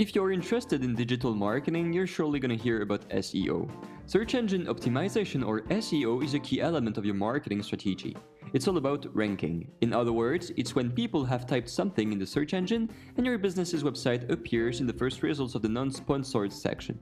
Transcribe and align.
If 0.00 0.14
you're 0.14 0.32
interested 0.32 0.82
in 0.82 0.94
digital 0.94 1.34
marketing, 1.34 1.92
you're 1.92 2.06
surely 2.06 2.40
gonna 2.40 2.54
hear 2.54 2.80
about 2.80 3.06
SEO. 3.10 3.68
Search 4.06 4.34
engine 4.34 4.64
optimization 4.64 5.46
or 5.46 5.60
SEO 5.68 6.24
is 6.24 6.32
a 6.32 6.38
key 6.38 6.62
element 6.62 6.96
of 6.96 7.04
your 7.04 7.14
marketing 7.14 7.62
strategy. 7.62 8.16
It's 8.54 8.66
all 8.66 8.78
about 8.78 9.14
ranking. 9.14 9.70
In 9.82 9.92
other 9.92 10.14
words, 10.14 10.52
it's 10.56 10.74
when 10.74 10.90
people 10.90 11.26
have 11.26 11.46
typed 11.46 11.68
something 11.68 12.12
in 12.12 12.18
the 12.18 12.26
search 12.26 12.54
engine 12.54 12.88
and 13.18 13.26
your 13.26 13.36
business's 13.36 13.82
website 13.82 14.30
appears 14.30 14.80
in 14.80 14.86
the 14.86 14.94
first 14.94 15.22
results 15.22 15.54
of 15.54 15.60
the 15.60 15.68
non-sponsored 15.68 16.50
section. 16.50 16.98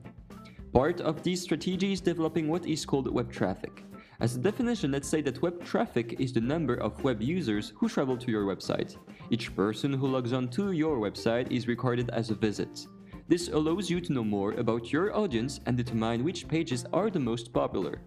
Part 0.73 0.99
of 0.99 1.23
this 1.23 1.43
strategy 1.43 1.93
is 1.93 2.01
developing 2.01 2.49
what 2.49 2.65
is 2.65 2.85
called 2.85 3.09
web 3.09 3.31
traffic. 3.31 3.85
As 4.21 4.35
a 4.35 4.39
definition, 4.39 4.91
let's 4.91 5.07
say 5.07 5.21
that 5.21 5.41
web 5.41 5.63
traffic 5.63 6.19
is 6.19 6.33
the 6.33 6.41
number 6.41 6.75
of 6.75 7.01
web 7.05 7.21
users 7.21 7.71
who 7.77 7.87
travel 7.87 8.17
to 8.17 8.29
your 8.29 8.43
website. 8.43 8.97
Each 9.29 9.55
person 9.55 9.93
who 9.93 10.07
logs 10.07 10.33
on 10.33 10.49
to 10.49 10.73
your 10.73 10.97
website 10.97 11.49
is 11.49 11.69
recorded 11.69 12.09
as 12.09 12.29
a 12.29 12.35
visit. 12.35 12.85
This 13.29 13.47
allows 13.47 13.89
you 13.89 14.01
to 14.01 14.11
know 14.11 14.25
more 14.25 14.51
about 14.53 14.91
your 14.91 15.15
audience 15.15 15.61
and 15.65 15.77
determine 15.77 16.25
which 16.25 16.49
pages 16.49 16.85
are 16.91 17.09
the 17.09 17.19
most 17.19 17.53
popular. 17.53 18.01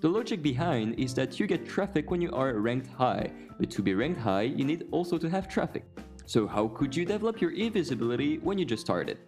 The 0.00 0.08
logic 0.08 0.42
behind 0.42 1.00
is 1.00 1.12
that 1.14 1.40
you 1.40 1.48
get 1.48 1.68
traffic 1.68 2.12
when 2.12 2.20
you 2.20 2.30
are 2.30 2.54
ranked 2.60 2.86
high, 2.86 3.32
but 3.58 3.68
to 3.72 3.82
be 3.82 3.94
ranked 3.94 4.20
high, 4.20 4.42
you 4.42 4.64
need 4.64 4.86
also 4.92 5.18
to 5.18 5.28
have 5.28 5.48
traffic. 5.48 5.84
So 6.24 6.46
how 6.46 6.68
could 6.68 6.94
you 6.94 7.04
develop 7.04 7.40
your 7.40 7.50
e-visibility 7.50 8.38
when 8.38 8.58
you 8.58 8.64
just 8.64 8.84
started? 8.84 9.18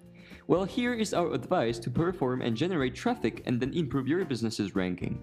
Well, 0.46 0.62
here 0.62 0.94
is 0.94 1.12
our 1.12 1.32
advice 1.32 1.80
to 1.80 1.90
perform 1.90 2.40
and 2.40 2.56
generate 2.56 2.94
traffic 2.94 3.42
and 3.46 3.58
then 3.58 3.72
improve 3.72 4.06
your 4.06 4.24
business's 4.24 4.76
ranking. 4.76 5.18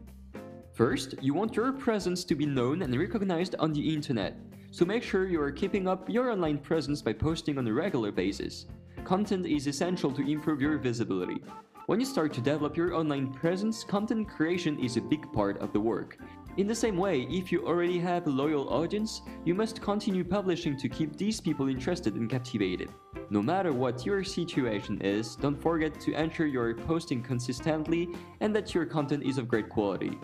First, 0.81 1.13
you 1.21 1.35
want 1.35 1.55
your 1.55 1.71
presence 1.71 2.23
to 2.23 2.33
be 2.33 2.47
known 2.47 2.81
and 2.81 2.99
recognized 2.99 3.53
on 3.59 3.71
the 3.71 3.93
internet, 3.93 4.35
so 4.71 4.83
make 4.83 5.03
sure 5.03 5.27
you 5.27 5.39
are 5.39 5.51
keeping 5.51 5.87
up 5.87 6.09
your 6.09 6.31
online 6.31 6.57
presence 6.57 7.03
by 7.03 7.13
posting 7.13 7.59
on 7.59 7.67
a 7.67 7.71
regular 7.71 8.11
basis. 8.11 8.65
Content 9.03 9.45
is 9.45 9.67
essential 9.67 10.11
to 10.11 10.27
improve 10.27 10.59
your 10.59 10.79
visibility. 10.79 11.43
When 11.85 11.99
you 11.99 12.05
start 12.07 12.33
to 12.33 12.41
develop 12.41 12.75
your 12.75 12.95
online 12.95 13.31
presence, 13.31 13.83
content 13.83 14.27
creation 14.27 14.83
is 14.83 14.97
a 14.97 15.01
big 15.01 15.31
part 15.31 15.59
of 15.59 15.71
the 15.71 15.79
work. 15.79 16.17
In 16.57 16.65
the 16.65 16.73
same 16.73 16.97
way, 16.97 17.27
if 17.29 17.51
you 17.51 17.63
already 17.63 17.99
have 17.99 18.25
a 18.25 18.31
loyal 18.31 18.67
audience, 18.69 19.21
you 19.45 19.53
must 19.53 19.83
continue 19.83 20.23
publishing 20.23 20.75
to 20.77 20.89
keep 20.89 21.15
these 21.15 21.39
people 21.39 21.67
interested 21.67 22.15
and 22.15 22.27
captivated. 22.27 22.89
No 23.29 23.43
matter 23.43 23.71
what 23.71 24.03
your 24.03 24.23
situation 24.23 24.99
is, 25.01 25.35
don't 25.35 25.61
forget 25.61 26.01
to 26.01 26.19
ensure 26.19 26.47
you're 26.47 26.73
posting 26.73 27.21
consistently 27.21 28.09
and 28.39 28.55
that 28.55 28.73
your 28.73 28.87
content 28.87 29.21
is 29.21 29.37
of 29.37 29.47
great 29.47 29.69
quality. 29.69 30.17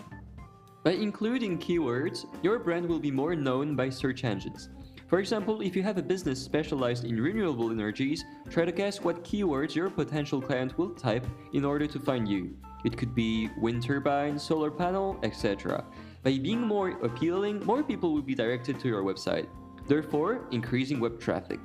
By 0.87 0.93
including 0.93 1.57
keywords, 1.57 2.25
your 2.41 2.59
brand 2.59 2.87
will 2.87 2.97
be 2.97 3.11
more 3.11 3.35
known 3.35 3.75
by 3.75 3.89
search 3.89 4.23
engines. 4.23 4.69
For 5.07 5.19
example, 5.19 5.59
if 5.59 5.75
you 5.75 5.83
have 5.83 5.97
a 5.97 6.01
business 6.01 6.41
specialized 6.41 7.03
in 7.03 7.19
renewable 7.19 7.71
energies, 7.71 8.23
try 8.49 8.63
to 8.63 8.71
guess 8.71 9.01
what 9.01 9.21
keywords 9.21 9.75
your 9.75 9.89
potential 9.89 10.41
client 10.41 10.77
will 10.77 10.91
type 10.91 11.27
in 11.51 11.65
order 11.65 11.87
to 11.87 11.99
find 11.99 12.25
you. 12.25 12.55
It 12.85 12.95
could 12.95 13.13
be 13.13 13.49
wind 13.57 13.83
turbine, 13.83 14.39
solar 14.39 14.71
panel, 14.71 15.19
etc. 15.23 15.83
By 16.23 16.37
being 16.37 16.61
more 16.61 16.91
appealing, 17.03 17.65
more 17.65 17.83
people 17.83 18.13
will 18.13 18.21
be 18.21 18.33
directed 18.33 18.79
to 18.79 18.87
your 18.87 19.03
website, 19.03 19.47
therefore 19.89 20.47
increasing 20.51 21.01
web 21.01 21.19
traffic. 21.19 21.59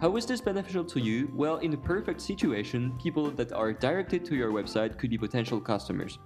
How 0.00 0.16
is 0.16 0.26
this 0.26 0.40
beneficial 0.40 0.84
to 0.84 1.00
you? 1.00 1.28
Well, 1.34 1.56
in 1.56 1.74
a 1.74 1.76
perfect 1.76 2.20
situation, 2.20 2.96
people 3.02 3.32
that 3.32 3.52
are 3.52 3.72
directed 3.72 4.24
to 4.26 4.36
your 4.36 4.52
website 4.52 4.96
could 4.96 5.10
be 5.10 5.18
potential 5.18 5.60
customers. 5.60 6.20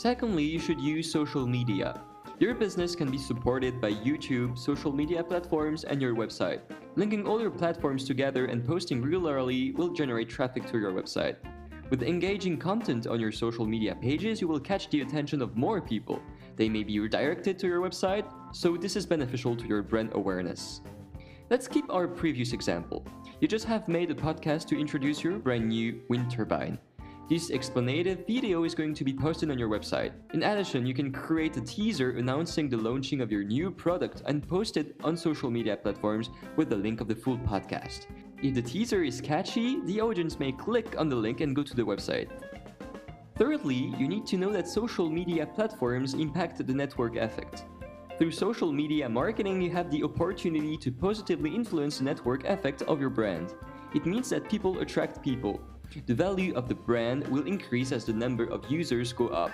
Secondly, 0.00 0.44
you 0.44 0.58
should 0.58 0.80
use 0.80 1.12
social 1.12 1.46
media. 1.46 2.00
Your 2.38 2.54
business 2.54 2.96
can 2.96 3.10
be 3.10 3.18
supported 3.18 3.82
by 3.82 3.92
YouTube, 3.92 4.56
social 4.56 4.94
media 4.94 5.22
platforms, 5.22 5.84
and 5.84 6.00
your 6.00 6.14
website. 6.14 6.62
Linking 6.96 7.26
all 7.26 7.38
your 7.38 7.50
platforms 7.50 8.06
together 8.06 8.46
and 8.46 8.66
posting 8.66 9.02
regularly 9.02 9.72
will 9.72 9.90
generate 9.90 10.30
traffic 10.30 10.64
to 10.70 10.78
your 10.78 10.92
website. 10.92 11.36
With 11.90 12.02
engaging 12.02 12.56
content 12.56 13.06
on 13.06 13.20
your 13.20 13.30
social 13.30 13.66
media 13.66 13.94
pages, 13.94 14.40
you 14.40 14.48
will 14.48 14.58
catch 14.58 14.88
the 14.88 15.02
attention 15.02 15.42
of 15.42 15.54
more 15.54 15.82
people. 15.82 16.22
They 16.56 16.70
may 16.70 16.82
be 16.82 16.98
redirected 16.98 17.58
to 17.58 17.66
your 17.66 17.82
website, 17.82 18.24
so 18.56 18.78
this 18.78 18.96
is 18.96 19.04
beneficial 19.04 19.54
to 19.54 19.66
your 19.66 19.82
brand 19.82 20.12
awareness. 20.14 20.80
Let's 21.50 21.68
keep 21.68 21.84
our 21.92 22.08
previous 22.08 22.54
example. 22.54 23.04
You 23.42 23.48
just 23.48 23.66
have 23.66 23.86
made 23.86 24.10
a 24.10 24.14
podcast 24.14 24.66
to 24.68 24.80
introduce 24.80 25.22
your 25.22 25.38
brand 25.38 25.68
new 25.68 26.00
wind 26.08 26.30
turbine. 26.30 26.78
This 27.30 27.52
explanative 27.52 28.26
video 28.26 28.64
is 28.64 28.74
going 28.74 28.92
to 28.92 29.04
be 29.04 29.12
posted 29.12 29.52
on 29.52 29.58
your 29.58 29.68
website. 29.68 30.10
In 30.34 30.42
addition, 30.42 30.84
you 30.84 30.92
can 30.92 31.12
create 31.12 31.56
a 31.56 31.60
teaser 31.60 32.10
announcing 32.18 32.68
the 32.68 32.76
launching 32.76 33.20
of 33.20 33.30
your 33.30 33.44
new 33.44 33.70
product 33.70 34.22
and 34.26 34.42
post 34.48 34.76
it 34.76 34.96
on 35.04 35.16
social 35.16 35.48
media 35.48 35.76
platforms 35.76 36.30
with 36.56 36.68
the 36.70 36.76
link 36.76 37.00
of 37.00 37.06
the 37.06 37.14
full 37.14 37.38
podcast. 37.38 38.06
If 38.42 38.54
the 38.54 38.62
teaser 38.62 39.04
is 39.04 39.20
catchy, 39.20 39.80
the 39.82 40.00
audience 40.00 40.40
may 40.40 40.50
click 40.50 40.96
on 40.98 41.08
the 41.08 41.14
link 41.14 41.40
and 41.40 41.54
go 41.54 41.62
to 41.62 41.76
the 41.76 41.84
website. 41.84 42.30
Thirdly, 43.36 43.94
you 43.96 44.08
need 44.08 44.26
to 44.26 44.36
know 44.36 44.50
that 44.50 44.66
social 44.66 45.08
media 45.08 45.46
platforms 45.46 46.14
impact 46.14 46.66
the 46.66 46.74
network 46.74 47.14
effect. 47.14 47.64
Through 48.18 48.32
social 48.32 48.72
media 48.72 49.08
marketing, 49.08 49.62
you 49.62 49.70
have 49.70 49.88
the 49.92 50.02
opportunity 50.02 50.76
to 50.78 50.90
positively 50.90 51.54
influence 51.54 51.98
the 51.98 52.04
network 52.06 52.42
effect 52.48 52.82
of 52.82 53.00
your 53.00 53.08
brand. 53.08 53.54
It 53.94 54.04
means 54.04 54.30
that 54.30 54.50
people 54.50 54.80
attract 54.80 55.22
people. 55.22 55.60
The 56.06 56.14
value 56.14 56.54
of 56.54 56.68
the 56.68 56.74
brand 56.74 57.26
will 57.28 57.46
increase 57.46 57.90
as 57.90 58.04
the 58.04 58.12
number 58.12 58.44
of 58.44 58.70
users 58.70 59.12
go 59.12 59.28
up. 59.28 59.50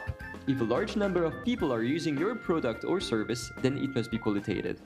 If 0.47 0.61
a 0.61 0.65
large 0.65 0.95
number 0.95 1.25
of 1.25 1.45
people 1.45 1.73
are 1.73 1.83
using 1.83 2.19
your 2.19 2.35
product 2.35 2.85
or 2.85 3.01
service, 3.01 3.51
then 3.63 3.79
it 3.79 3.95
must 3.95 4.11
be 4.11 4.19
qualitative. 4.19 4.81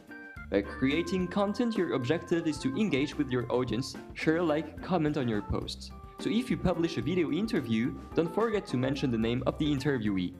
By 0.50 0.62
creating 0.62 1.28
content, 1.28 1.76
your 1.76 1.94
objective 1.94 2.46
is 2.46 2.58
to 2.58 2.76
engage 2.76 3.16
with 3.16 3.30
your 3.30 3.50
audience, 3.52 3.96
share, 4.14 4.42
like, 4.42 4.80
comment 4.82 5.16
on 5.16 5.28
your 5.28 5.42
posts. 5.42 5.90
So 6.20 6.30
if 6.30 6.50
you 6.50 6.56
publish 6.56 6.98
a 6.98 7.02
video 7.02 7.32
interview, 7.32 7.94
don't 8.14 8.34
forget 8.34 8.66
to 8.66 8.76
mention 8.76 9.10
the 9.10 9.18
name 9.18 9.42
of 9.46 9.58
the 9.58 9.66
interviewee. 9.66 10.34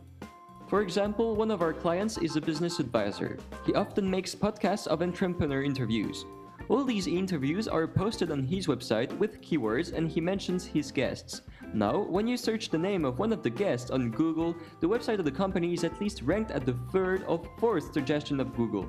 For 0.68 0.82
example, 0.82 1.34
one 1.34 1.50
of 1.50 1.62
our 1.62 1.72
clients 1.72 2.18
is 2.18 2.36
a 2.36 2.40
business 2.40 2.78
advisor. 2.78 3.38
He 3.66 3.74
often 3.74 4.08
makes 4.08 4.34
podcasts 4.34 4.86
of 4.86 5.02
entrepreneur 5.02 5.64
interviews. 5.64 6.24
All 6.70 6.84
these 6.84 7.08
interviews 7.08 7.66
are 7.66 7.88
posted 7.88 8.30
on 8.30 8.44
his 8.44 8.68
website 8.68 9.12
with 9.18 9.40
keywords 9.40 9.92
and 9.92 10.08
he 10.08 10.20
mentions 10.20 10.64
his 10.64 10.92
guests. 10.92 11.42
Now, 11.74 11.98
when 11.98 12.28
you 12.28 12.36
search 12.36 12.68
the 12.68 12.78
name 12.78 13.04
of 13.04 13.18
one 13.18 13.32
of 13.32 13.42
the 13.42 13.50
guests 13.50 13.90
on 13.90 14.12
Google, 14.12 14.54
the 14.78 14.86
website 14.86 15.18
of 15.18 15.24
the 15.24 15.32
company 15.32 15.74
is 15.74 15.82
at 15.82 16.00
least 16.00 16.22
ranked 16.22 16.52
at 16.52 16.64
the 16.64 16.78
third 16.92 17.24
or 17.26 17.42
fourth 17.58 17.92
suggestion 17.92 18.38
of 18.38 18.54
Google. 18.54 18.86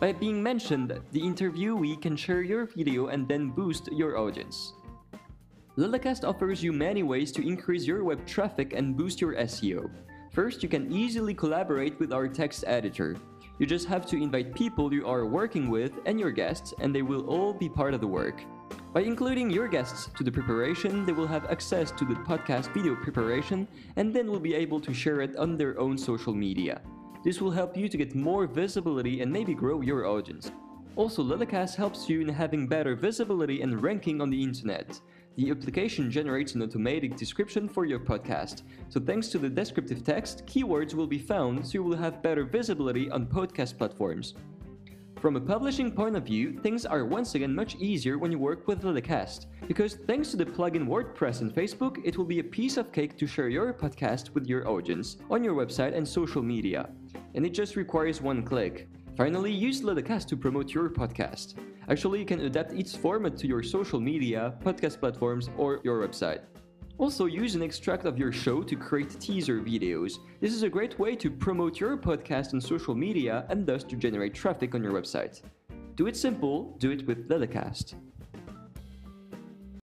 By 0.00 0.10
being 0.10 0.42
mentioned, 0.42 1.00
the 1.12 1.20
interviewee 1.20 2.02
can 2.02 2.16
share 2.16 2.42
your 2.42 2.66
video 2.66 3.06
and 3.06 3.28
then 3.28 3.50
boost 3.50 3.92
your 3.92 4.18
audience. 4.18 4.72
Lilicast 5.78 6.28
offers 6.28 6.64
you 6.64 6.72
many 6.72 7.04
ways 7.04 7.30
to 7.30 7.46
increase 7.46 7.86
your 7.86 8.02
web 8.02 8.26
traffic 8.26 8.72
and 8.72 8.96
boost 8.96 9.20
your 9.20 9.34
SEO. 9.34 9.88
First, 10.32 10.64
you 10.64 10.68
can 10.68 10.90
easily 10.90 11.32
collaborate 11.32 11.96
with 12.00 12.12
our 12.12 12.26
text 12.26 12.64
editor. 12.66 13.16
You 13.58 13.66
just 13.66 13.86
have 13.86 14.04
to 14.06 14.16
invite 14.16 14.54
people 14.54 14.92
you 14.92 15.06
are 15.06 15.26
working 15.26 15.70
with 15.70 15.92
and 16.06 16.18
your 16.18 16.32
guests, 16.32 16.74
and 16.80 16.92
they 16.92 17.02
will 17.02 17.24
all 17.26 17.52
be 17.52 17.68
part 17.68 17.94
of 17.94 18.00
the 18.00 18.06
work. 18.06 18.42
By 18.92 19.02
including 19.02 19.48
your 19.48 19.68
guests 19.68 20.08
to 20.16 20.24
the 20.24 20.32
preparation, 20.32 21.06
they 21.06 21.12
will 21.12 21.26
have 21.26 21.50
access 21.50 21.92
to 21.92 22.04
the 22.04 22.14
podcast 22.14 22.74
video 22.74 22.96
preparation 22.96 23.68
and 23.94 24.12
then 24.12 24.30
will 24.30 24.40
be 24.40 24.54
able 24.54 24.80
to 24.80 24.92
share 24.92 25.20
it 25.20 25.36
on 25.36 25.56
their 25.56 25.78
own 25.78 25.96
social 25.96 26.34
media. 26.34 26.80
This 27.24 27.40
will 27.40 27.52
help 27.52 27.76
you 27.76 27.88
to 27.88 27.96
get 27.96 28.14
more 28.14 28.46
visibility 28.46 29.20
and 29.20 29.32
maybe 29.32 29.54
grow 29.54 29.80
your 29.82 30.06
audience. 30.06 30.50
Also, 30.96 31.22
Lilicast 31.22 31.76
helps 31.76 32.08
you 32.08 32.20
in 32.20 32.28
having 32.28 32.66
better 32.68 32.94
visibility 32.94 33.62
and 33.62 33.82
ranking 33.82 34.20
on 34.20 34.30
the 34.30 34.42
internet. 34.42 35.00
The 35.36 35.50
application 35.50 36.12
generates 36.12 36.54
an 36.54 36.62
automatic 36.62 37.16
description 37.16 37.68
for 37.68 37.84
your 37.84 37.98
podcast. 37.98 38.62
So 38.88 39.00
thanks 39.00 39.28
to 39.28 39.38
the 39.38 39.48
descriptive 39.48 40.04
text, 40.04 40.46
keywords 40.46 40.94
will 40.94 41.08
be 41.08 41.18
found 41.18 41.66
so 41.66 41.72
you 41.72 41.82
will 41.82 41.96
have 41.96 42.22
better 42.22 42.44
visibility 42.44 43.10
on 43.10 43.26
podcast 43.26 43.76
platforms. 43.76 44.34
From 45.20 45.36
a 45.36 45.40
publishing 45.40 45.90
point 45.90 46.16
of 46.16 46.24
view, 46.24 46.60
things 46.62 46.84
are 46.86 47.04
once 47.04 47.34
again 47.34 47.54
much 47.54 47.76
easier 47.76 48.18
when 48.18 48.30
you 48.30 48.38
work 48.38 48.68
with 48.68 48.82
Lilicast, 48.82 49.46
because 49.66 49.94
thanks 50.06 50.30
to 50.30 50.36
the 50.36 50.44
plugin 50.44 50.86
WordPress 50.86 51.40
and 51.40 51.52
Facebook, 51.52 51.98
it 52.04 52.16
will 52.16 52.26
be 52.26 52.40
a 52.40 52.44
piece 52.44 52.76
of 52.76 52.92
cake 52.92 53.16
to 53.16 53.26
share 53.26 53.48
your 53.48 53.72
podcast 53.72 54.34
with 54.34 54.46
your 54.46 54.68
audience 54.68 55.16
on 55.30 55.42
your 55.42 55.54
website 55.54 55.96
and 55.96 56.06
social 56.06 56.42
media. 56.42 56.90
And 57.34 57.44
it 57.44 57.54
just 57.54 57.74
requires 57.74 58.20
one 58.20 58.44
click. 58.44 58.86
Finally, 59.16 59.52
use 59.52 59.80
Lilicast 59.82 60.26
to 60.26 60.36
promote 60.36 60.74
your 60.74 60.90
podcast. 60.90 61.54
Actually, 61.88 62.18
you 62.18 62.24
can 62.24 62.40
adapt 62.40 62.72
its 62.72 62.96
format 62.96 63.36
to 63.36 63.46
your 63.46 63.62
social 63.62 64.00
media, 64.00 64.54
podcast 64.64 64.98
platforms, 64.98 65.50
or 65.56 65.80
your 65.84 66.06
website. 66.06 66.40
Also, 66.98 67.26
use 67.26 67.54
an 67.54 67.62
extract 67.62 68.06
of 68.06 68.18
your 68.18 68.32
show 68.32 68.62
to 68.62 68.74
create 68.74 69.20
teaser 69.20 69.60
videos. 69.60 70.18
This 70.40 70.52
is 70.52 70.64
a 70.64 70.68
great 70.68 70.98
way 70.98 71.14
to 71.14 71.30
promote 71.30 71.78
your 71.78 71.96
podcast 71.96 72.54
on 72.54 72.60
social 72.60 72.94
media 72.94 73.46
and 73.50 73.64
thus 73.64 73.84
to 73.84 73.96
generate 73.96 74.34
traffic 74.34 74.74
on 74.74 74.82
your 74.82 74.92
website. 74.92 75.42
Do 75.94 76.08
it 76.08 76.16
simple, 76.16 76.76
do 76.78 76.90
it 76.90 77.06
with 77.06 77.28
Lilicast. 77.28 77.94